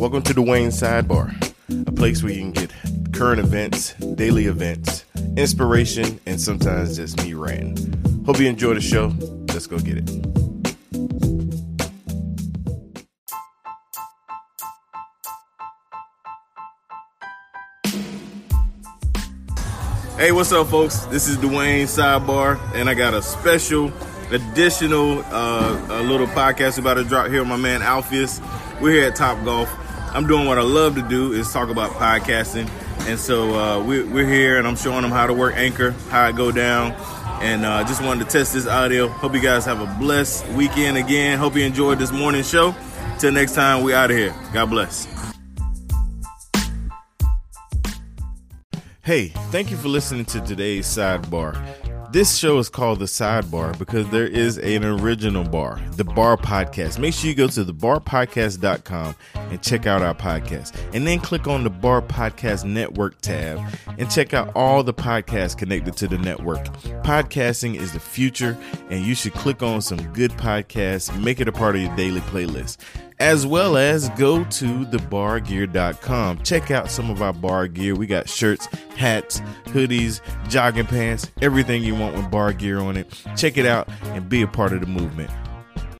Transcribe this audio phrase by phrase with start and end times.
[0.00, 1.30] Welcome to Dwayne Sidebar,
[1.86, 2.72] a place where you can get
[3.12, 5.04] current events, daily events,
[5.36, 8.24] inspiration, and sometimes just me ranting.
[8.24, 9.12] Hope you enjoy the show.
[9.48, 10.08] Let's go get it.
[20.16, 21.00] Hey, what's up, folks?
[21.04, 23.92] This is Dwayne Sidebar, and I got a special,
[24.30, 28.40] additional, uh, a little podcast about to drop here with my man Alpheus.
[28.80, 29.68] We're here at Top Golf.
[30.12, 32.68] I'm doing what I love to do is talk about podcasting,
[33.06, 36.24] and so uh, we're, we're here, and I'm showing them how to work Anchor, how
[36.24, 36.92] I go down,
[37.40, 39.06] and uh, just wanted to test this audio.
[39.06, 41.38] Hope you guys have a blessed weekend again.
[41.38, 42.74] Hope you enjoyed this morning show.
[43.20, 44.34] Till next time, we out of here.
[44.52, 45.06] God bless.
[49.02, 51.54] Hey, thank you for listening to today's sidebar.
[52.12, 56.98] This show is called The Sidebar because there is an original bar, the Bar Podcast.
[56.98, 60.74] Make sure you go to thebarpodcast.com and check out our podcast.
[60.92, 63.60] And then click on the Bar Podcast Network tab
[63.96, 66.64] and check out all the podcasts connected to the network.
[67.04, 71.52] Podcasting is the future, and you should click on some good podcasts, make it a
[71.52, 72.78] part of your daily playlist
[73.20, 76.42] as well as go to thebargear.com.
[76.42, 77.94] Check out some of our bar gear.
[77.94, 83.06] We got shirts, hats, hoodies, jogging pants, everything you want with bar gear on it.
[83.36, 85.30] Check it out and be a part of the movement.